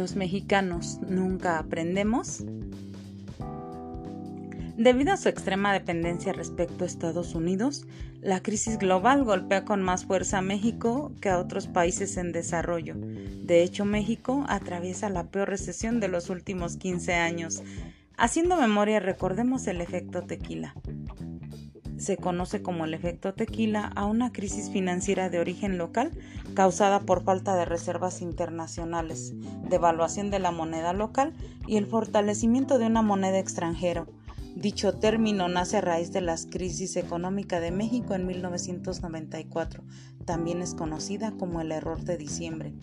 los 0.00 0.16
mexicanos 0.16 0.98
nunca 1.06 1.58
aprendemos? 1.58 2.42
Debido 4.78 5.12
a 5.12 5.18
su 5.18 5.28
extrema 5.28 5.74
dependencia 5.74 6.32
respecto 6.32 6.84
a 6.84 6.86
Estados 6.86 7.34
Unidos, 7.34 7.86
la 8.22 8.40
crisis 8.40 8.78
global 8.78 9.24
golpea 9.24 9.66
con 9.66 9.82
más 9.82 10.06
fuerza 10.06 10.38
a 10.38 10.42
México 10.42 11.12
que 11.20 11.28
a 11.28 11.38
otros 11.38 11.66
países 11.66 12.16
en 12.16 12.32
desarrollo. 12.32 12.94
De 12.96 13.62
hecho, 13.62 13.84
México 13.84 14.46
atraviesa 14.48 15.10
la 15.10 15.24
peor 15.24 15.50
recesión 15.50 16.00
de 16.00 16.08
los 16.08 16.30
últimos 16.30 16.78
15 16.78 17.12
años. 17.12 17.62
Haciendo 18.16 18.56
memoria, 18.56 19.00
recordemos 19.00 19.66
el 19.66 19.82
efecto 19.82 20.22
tequila 20.22 20.74
se 22.00 22.16
conoce 22.16 22.62
como 22.62 22.86
el 22.86 22.94
efecto 22.94 23.34
tequila 23.34 23.92
a 23.94 24.06
una 24.06 24.32
crisis 24.32 24.70
financiera 24.70 25.28
de 25.28 25.38
origen 25.38 25.76
local 25.76 26.10
causada 26.54 27.00
por 27.00 27.22
falta 27.22 27.54
de 27.56 27.66
reservas 27.66 28.22
internacionales, 28.22 29.34
devaluación 29.68 30.30
de 30.30 30.38
la 30.38 30.50
moneda 30.50 30.94
local 30.94 31.34
y 31.66 31.76
el 31.76 31.86
fortalecimiento 31.86 32.78
de 32.78 32.86
una 32.86 33.02
moneda 33.02 33.38
extranjera. 33.38 34.06
Dicho 34.56 34.94
término 34.94 35.48
nace 35.48 35.76
a 35.76 35.80
raíz 35.82 36.10
de 36.10 36.22
la 36.22 36.36
crisis 36.50 36.96
económica 36.96 37.60
de 37.60 37.70
México 37.70 38.14
en 38.14 38.26
1994. 38.26 39.84
También 40.24 40.62
es 40.62 40.74
conocida 40.74 41.32
como 41.32 41.60
el 41.60 41.70
error 41.70 42.02
de 42.02 42.16
diciembre. 42.16 42.74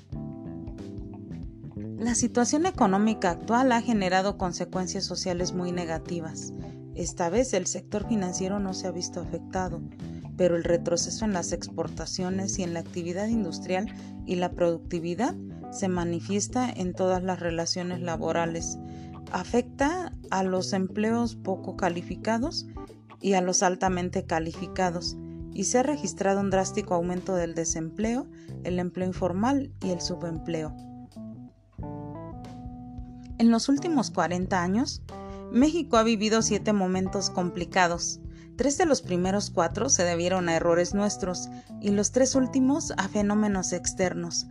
La 1.98 2.14
situación 2.14 2.68
económica 2.68 3.32
actual 3.32 3.72
ha 3.72 3.82
generado 3.82 4.38
consecuencias 4.38 5.04
sociales 5.04 5.54
muy 5.54 5.72
negativas. 5.72 6.54
Esta 6.98 7.30
vez 7.30 7.54
el 7.54 7.68
sector 7.68 8.08
financiero 8.08 8.58
no 8.60 8.74
se 8.74 8.88
ha 8.88 8.92
visto 8.92 9.22
afectado, 9.22 9.82
pero 10.36 10.56
el 10.56 10.64
retroceso 10.64 11.26
en 11.26 11.34
las 11.34 11.52
exportaciones 11.52 12.58
y 12.58 12.64
en 12.64 12.74
la 12.74 12.80
actividad 12.80 13.28
industrial 13.28 13.86
y 14.26 14.36
la 14.38 14.52
productividad 14.52 15.36
se 15.70 15.90
manifiesta 15.90 16.68
en 16.68 16.96
todas 16.96 17.22
las 17.22 17.40
relaciones 17.40 18.02
laborales. 18.02 18.80
Afecta 19.32 20.12
a 20.32 20.42
los 20.44 20.74
empleos 20.74 21.36
poco 21.36 21.78
calificados 21.78 22.66
y 23.22 23.34
a 23.34 23.42
los 23.42 23.62
altamente 23.62 24.26
calificados 24.26 25.18
y 25.54 25.66
se 25.66 25.78
ha 25.78 25.84
registrado 25.84 26.40
un 26.40 26.50
drástico 26.50 26.96
aumento 26.96 27.36
del 27.36 27.54
desempleo, 27.54 28.26
el 28.64 28.80
empleo 28.80 29.06
informal 29.06 29.72
y 29.84 29.92
el 29.92 30.02
subempleo. 30.02 30.76
En 33.38 33.52
los 33.52 33.70
últimos 33.70 34.10
40 34.10 34.60
años, 34.60 35.04
México 35.52 35.98
ha 35.98 36.04
vivido 36.04 36.42
siete 36.42 36.74
momentos 36.74 37.30
complicados. 37.30 38.20
Tres 38.58 38.78
de 38.78 38.86
los 38.86 39.02
primeros 39.02 39.50
cuatro 39.50 39.90
se 39.90 40.04
debieron 40.04 40.50
a 40.50 40.56
errores 40.56 40.94
nuestros 40.94 41.50
y 41.82 41.92
los 41.92 42.12
tres 42.12 42.36
últimos 42.36 42.92
a 42.98 43.08
fenómenos 43.08 43.72
externos. 43.72 44.48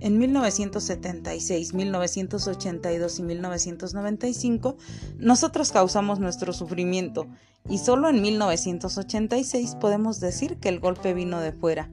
En 0.00 0.18
1976, 0.18 1.74
1982 1.74 3.18
y 3.18 3.22
1995 3.22 4.76
nosotros 5.18 5.72
causamos 5.72 6.20
nuestro 6.20 6.52
sufrimiento 6.52 7.26
y 7.68 7.78
solo 7.78 8.08
en 8.08 8.20
1986 8.22 9.76
podemos 9.76 10.20
decir 10.20 10.58
que 10.58 10.68
el 10.68 10.80
golpe 10.80 11.14
vino 11.14 11.40
de 11.40 11.52
fuera, 11.52 11.90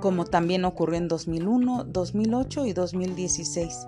como 0.00 0.24
también 0.24 0.64
ocurrió 0.64 0.98
en 0.98 1.08
2001, 1.08 1.84
2008 1.84 2.66
y 2.66 2.72
2016. 2.72 3.86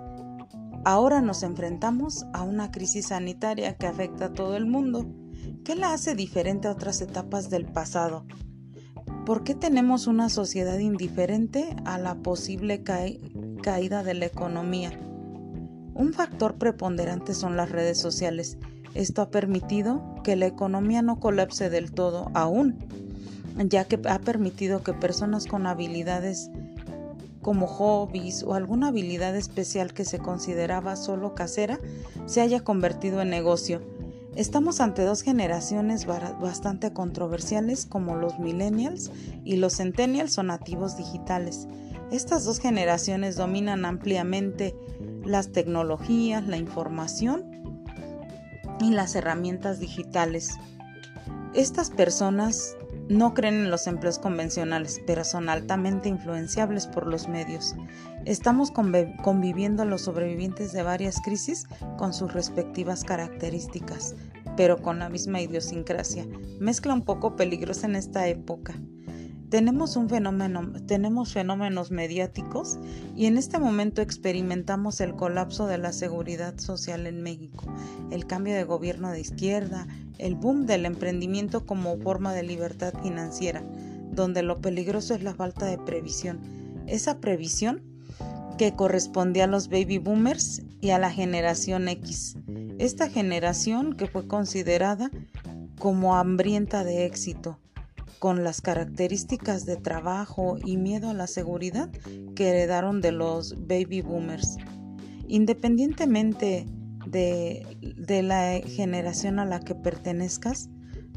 Ahora 0.83 1.21
nos 1.21 1.43
enfrentamos 1.43 2.25
a 2.33 2.41
una 2.41 2.71
crisis 2.71 3.09
sanitaria 3.09 3.75
que 3.77 3.85
afecta 3.85 4.25
a 4.25 4.33
todo 4.33 4.57
el 4.57 4.65
mundo. 4.65 5.05
¿Qué 5.63 5.75
la 5.75 5.93
hace 5.93 6.15
diferente 6.15 6.67
a 6.67 6.71
otras 6.71 7.01
etapas 7.01 7.51
del 7.51 7.65
pasado? 7.65 8.25
¿Por 9.25 9.43
qué 9.43 9.53
tenemos 9.53 10.07
una 10.07 10.29
sociedad 10.29 10.79
indiferente 10.79 11.75
a 11.85 11.99
la 11.99 12.15
posible 12.15 12.81
caída 12.81 14.01
de 14.01 14.13
la 14.15 14.25
economía? 14.25 14.91
Un 15.93 16.13
factor 16.13 16.55
preponderante 16.55 17.35
son 17.35 17.55
las 17.57 17.69
redes 17.69 17.99
sociales. 17.99 18.57
Esto 18.95 19.21
ha 19.21 19.29
permitido 19.29 20.15
que 20.23 20.35
la 20.35 20.47
economía 20.47 21.03
no 21.03 21.19
colapse 21.19 21.69
del 21.69 21.91
todo 21.91 22.31
aún, 22.33 22.79
ya 23.69 23.85
que 23.85 23.99
ha 24.09 24.17
permitido 24.17 24.81
que 24.81 24.93
personas 24.93 25.45
con 25.45 25.67
habilidades 25.67 26.49
como 27.41 27.67
hobbies 27.67 28.43
o 28.43 28.53
alguna 28.53 28.89
habilidad 28.89 29.35
especial 29.35 29.93
que 29.93 30.05
se 30.05 30.19
consideraba 30.19 30.95
solo 30.95 31.35
casera 31.35 31.79
se 32.25 32.41
haya 32.41 32.61
convertido 32.61 33.21
en 33.21 33.29
negocio. 33.29 33.81
Estamos 34.35 34.79
ante 34.79 35.03
dos 35.03 35.23
generaciones 35.23 36.05
bastante 36.05 36.93
controversiales 36.93 37.85
como 37.85 38.15
los 38.15 38.39
millennials 38.39 39.11
y 39.43 39.57
los 39.57 39.77
centennials 39.77 40.37
o 40.37 40.43
nativos 40.43 40.95
digitales. 40.95 41.67
Estas 42.11 42.45
dos 42.45 42.59
generaciones 42.59 43.35
dominan 43.35 43.83
ampliamente 43.83 44.75
las 45.25 45.51
tecnologías, 45.51 46.47
la 46.47 46.57
información 46.57 47.43
y 48.79 48.91
las 48.91 49.15
herramientas 49.15 49.79
digitales. 49.79 50.57
Estas 51.53 51.89
personas 51.89 52.77
no 53.09 53.33
creen 53.33 53.55
en 53.55 53.71
los 53.71 53.87
empleos 53.87 54.19
convencionales, 54.19 55.01
pero 55.05 55.23
son 55.23 55.49
altamente 55.49 56.09
influenciables 56.09 56.87
por 56.87 57.07
los 57.07 57.27
medios. 57.27 57.75
Estamos 58.25 58.71
conviviendo 58.71 59.85
los 59.85 60.01
sobrevivientes 60.01 60.71
de 60.71 60.83
varias 60.83 61.19
crisis 61.21 61.67
con 61.97 62.13
sus 62.13 62.33
respectivas 62.33 63.03
características, 63.03 64.15
pero 64.55 64.81
con 64.81 64.99
la 64.99 65.09
misma 65.09 65.41
idiosincrasia. 65.41 66.27
Mezcla 66.59 66.93
un 66.93 67.03
poco 67.03 67.35
peligrosa 67.35 67.87
en 67.87 67.95
esta 67.95 68.27
época. 68.27 68.75
Tenemos 69.51 69.97
un 69.97 70.07
fenómeno, 70.07 70.71
tenemos 70.87 71.33
fenómenos 71.33 71.91
mediáticos 71.91 72.79
y 73.17 73.25
en 73.25 73.37
este 73.37 73.59
momento 73.59 74.01
experimentamos 74.01 75.01
el 75.01 75.13
colapso 75.13 75.67
de 75.67 75.77
la 75.77 75.91
seguridad 75.91 76.57
social 76.57 77.05
en 77.05 77.21
México, 77.21 77.65
el 78.11 78.25
cambio 78.25 78.55
de 78.55 78.63
gobierno 78.63 79.11
de 79.11 79.19
izquierda, 79.19 79.89
el 80.19 80.35
boom 80.35 80.65
del 80.67 80.85
emprendimiento 80.85 81.65
como 81.65 81.97
forma 81.97 82.33
de 82.33 82.43
libertad 82.43 82.93
financiera, 83.03 83.61
donde 84.13 84.41
lo 84.41 84.61
peligroso 84.61 85.15
es 85.15 85.21
la 85.21 85.33
falta 85.33 85.65
de 85.65 85.77
previsión. 85.77 86.39
Esa 86.87 87.17
previsión 87.17 87.81
que 88.57 88.73
corresponde 88.73 89.41
a 89.41 89.47
los 89.47 89.67
baby 89.67 89.97
boomers 89.97 90.61
y 90.79 90.91
a 90.91 90.97
la 90.97 91.11
generación 91.11 91.89
X. 91.89 92.37
Esta 92.79 93.09
generación 93.09 93.97
que 93.97 94.07
fue 94.07 94.29
considerada 94.29 95.11
como 95.77 96.15
hambrienta 96.15 96.85
de 96.85 97.05
éxito, 97.05 97.59
con 98.21 98.43
las 98.43 98.61
características 98.61 99.65
de 99.65 99.77
trabajo 99.77 100.59
y 100.63 100.77
miedo 100.77 101.09
a 101.09 101.15
la 101.15 101.25
seguridad 101.25 101.89
que 102.35 102.49
heredaron 102.49 103.01
de 103.01 103.11
los 103.11 103.55
baby 103.65 104.01
boomers. 104.01 104.57
Independientemente 105.27 106.67
de, 107.07 107.65
la 108.21 108.61
generación 108.63 109.39
a 109.39 109.45
la 109.45 109.59
que 109.59 109.73
pertenezcas, 109.73 110.69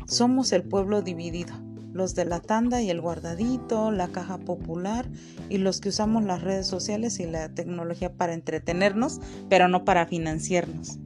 somos 0.06 0.50
el 0.54 0.62
pueblo 0.62 1.02
dividido, 1.02 1.52
los 1.92 2.14
de 2.14 2.24
la 2.24 2.40
tanda 2.40 2.80
y 2.80 2.88
el 2.88 3.02
guardadito, 3.02 3.90
la 3.90 4.08
caja 4.08 4.38
popular 4.38 5.06
y 5.50 5.58
los 5.58 5.82
que 5.82 5.90
usamos 5.90 6.24
las 6.24 6.40
redes 6.40 6.66
sociales 6.66 7.20
y 7.20 7.26
la 7.26 7.50
tecnología 7.50 8.14
para 8.14 8.32
entretenernos, 8.32 9.20
pero 9.50 9.68
no 9.68 9.84
para 9.84 10.06
financiarnos 10.06 10.98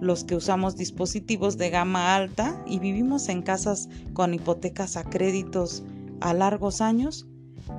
los 0.00 0.24
que 0.24 0.34
usamos 0.34 0.76
dispositivos 0.76 1.58
de 1.58 1.70
gama 1.70 2.14
alta 2.14 2.62
y 2.66 2.78
vivimos 2.78 3.28
en 3.28 3.42
casas 3.42 3.88
con 4.12 4.34
hipotecas 4.34 4.96
a 4.96 5.04
créditos 5.04 5.82
a 6.20 6.34
largos 6.34 6.80
años, 6.80 7.26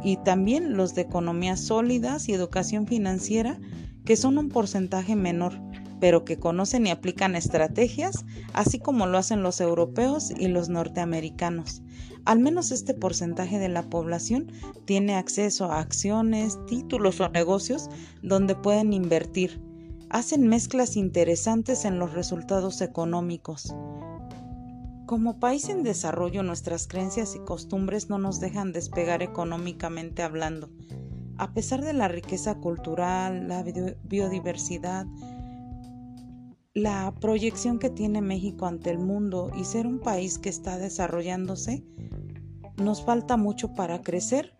y 0.03 0.17
también 0.17 0.77
los 0.77 0.95
de 0.95 1.01
economías 1.01 1.59
sólidas 1.59 2.29
y 2.29 2.33
educación 2.33 2.87
financiera, 2.87 3.59
que 4.05 4.15
son 4.15 4.37
un 4.37 4.49
porcentaje 4.49 5.15
menor, 5.15 5.59
pero 5.99 6.25
que 6.25 6.37
conocen 6.37 6.87
y 6.87 6.89
aplican 6.89 7.35
estrategias, 7.35 8.25
así 8.53 8.79
como 8.79 9.05
lo 9.05 9.17
hacen 9.17 9.43
los 9.43 9.61
europeos 9.61 10.31
y 10.31 10.47
los 10.47 10.69
norteamericanos. 10.69 11.83
Al 12.25 12.39
menos 12.39 12.71
este 12.71 12.93
porcentaje 12.93 13.59
de 13.59 13.69
la 13.69 13.83
población 13.83 14.51
tiene 14.85 15.15
acceso 15.15 15.71
a 15.71 15.79
acciones, 15.79 16.57
títulos 16.67 17.19
o 17.19 17.29
negocios 17.29 17.89
donde 18.21 18.55
pueden 18.55 18.93
invertir 18.93 19.61
hacen 20.11 20.45
mezclas 20.47 20.97
interesantes 20.97 21.85
en 21.85 21.97
los 21.97 22.13
resultados 22.13 22.81
económicos. 22.81 23.73
Como 25.05 25.39
país 25.39 25.69
en 25.69 25.83
desarrollo, 25.83 26.43
nuestras 26.43 26.85
creencias 26.87 27.33
y 27.35 27.39
costumbres 27.39 28.09
no 28.09 28.17
nos 28.17 28.41
dejan 28.41 28.73
despegar 28.73 29.23
económicamente 29.23 30.21
hablando. 30.21 30.69
A 31.37 31.53
pesar 31.53 31.81
de 31.81 31.93
la 31.93 32.09
riqueza 32.09 32.55
cultural, 32.55 33.47
la 33.47 33.63
biodiversidad, 34.03 35.05
la 36.73 37.13
proyección 37.21 37.79
que 37.79 37.89
tiene 37.89 38.21
México 38.21 38.65
ante 38.65 38.89
el 38.89 38.99
mundo 38.99 39.49
y 39.55 39.63
ser 39.63 39.87
un 39.87 39.99
país 39.99 40.39
que 40.39 40.49
está 40.49 40.77
desarrollándose, 40.77 41.85
nos 42.75 43.03
falta 43.03 43.37
mucho 43.37 43.73
para 43.73 44.01
crecer 44.01 44.57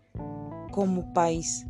como 0.72 1.14
país. 1.14 1.66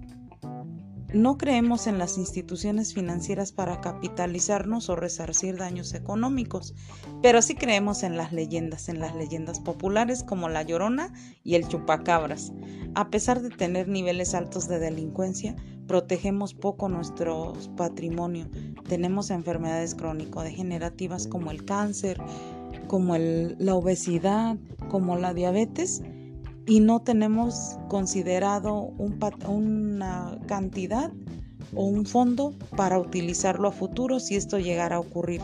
No 1.14 1.38
creemos 1.38 1.88
en 1.88 1.98
las 1.98 2.18
instituciones 2.18 2.94
financieras 2.94 3.52
para 3.52 3.82
capitalizarnos 3.82 4.90
o 4.90 4.96
resarcir 4.96 5.58
daños 5.58 5.94
económicos, 5.94 6.74
pero 7.22 7.42
sí 7.42 7.54
creemos 7.54 8.04
en 8.04 8.16
las 8.16 8.32
leyendas, 8.32 8.88
en 8.88 9.02
las 9.02 9.14
leyendas 9.14 9.60
populares 9.60 10.24
como 10.24 10.48
la 10.48 10.64
Llorona 10.64 11.12
y 11.44 11.56
el 11.56 11.68
Chupacabras. 11.68 12.54
A 12.96 13.10
pesar 13.10 13.42
de 13.42 13.50
tener 13.50 13.90
niveles 13.90 14.34
altos 14.34 14.70
de 14.70 14.80
delincuencia, 14.80 15.58
protegemos 15.86 16.54
poco 16.54 16.88
nuestro 16.88 17.54
patrimonio. 17.76 18.50
Tenemos 18.88 19.32
enfermedades 19.32 19.96
crónico-degenerativas 19.96 21.28
como 21.28 21.52
el 21.52 21.66
cáncer, 21.66 22.22
como 22.88 23.18
la 23.18 23.76
obesidad, 23.76 24.58
como 24.90 25.18
la 25.18 25.34
diabetes, 25.34 26.04
y 26.66 26.80
no 26.80 27.02
tenemos 27.02 27.78
considerado 27.88 28.94
una 29.48 30.38
cantidad 30.48 31.12
o 31.76 31.86
un 31.86 32.06
fondo 32.06 32.54
para 32.76 33.00
utilizarlo 33.00 33.68
a 33.68 33.72
futuro 33.72 34.20
si 34.20 34.36
esto 34.36 34.60
llegara 34.60 34.98
a 34.98 35.00
ocurrir. 35.00 35.42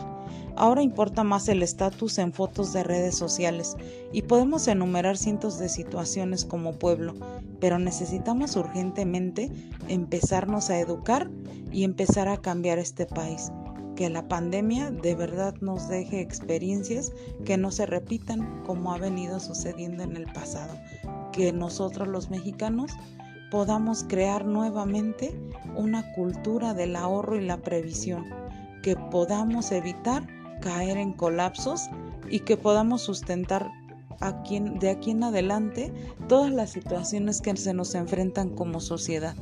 Ahora 0.56 0.82
importa 0.82 1.22
más 1.22 1.48
el 1.48 1.62
estatus 1.62 2.18
en 2.18 2.32
fotos 2.32 2.72
de 2.72 2.82
redes 2.82 3.16
sociales 3.16 3.76
y 4.12 4.22
podemos 4.22 4.66
enumerar 4.66 5.16
cientos 5.16 5.58
de 5.60 5.68
situaciones 5.68 6.44
como 6.44 6.72
pueblo, 6.72 7.14
pero 7.60 7.78
necesitamos 7.78 8.56
urgentemente 8.56 9.52
empezarnos 9.86 10.68
a 10.70 10.80
educar 10.80 11.30
y 11.70 11.84
empezar 11.84 12.28
a 12.28 12.38
cambiar 12.38 12.78
este 12.78 13.06
país. 13.06 13.52
Que 13.94 14.10
la 14.10 14.26
pandemia 14.26 14.90
de 14.90 15.14
verdad 15.14 15.54
nos 15.60 15.88
deje 15.88 16.20
experiencias 16.20 17.12
que 17.44 17.56
no 17.56 17.70
se 17.70 17.86
repitan 17.86 18.62
como 18.64 18.92
ha 18.92 18.98
venido 18.98 19.38
sucediendo 19.38 20.02
en 20.02 20.16
el 20.16 20.26
pasado. 20.26 20.74
Que 21.38 21.52
nosotros 21.52 22.08
los 22.08 22.30
mexicanos 22.30 22.90
podamos 23.52 24.04
crear 24.08 24.44
nuevamente 24.44 25.40
una 25.76 26.12
cultura 26.14 26.74
del 26.74 26.96
ahorro 26.96 27.36
y 27.36 27.46
la 27.46 27.58
previsión, 27.58 28.26
que 28.82 28.96
podamos 28.96 29.70
evitar 29.70 30.26
caer 30.60 30.96
en 30.96 31.12
colapsos 31.12 31.90
y 32.28 32.40
que 32.40 32.56
podamos 32.56 33.02
sustentar 33.02 33.70
de 34.80 34.90
aquí 34.90 35.12
en 35.12 35.22
adelante 35.22 35.94
todas 36.26 36.50
las 36.50 36.70
situaciones 36.70 37.40
que 37.40 37.56
se 37.56 37.72
nos 37.72 37.94
enfrentan 37.94 38.50
como 38.50 38.80
sociedad. 38.80 39.36